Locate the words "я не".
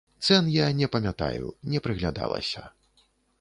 0.53-0.87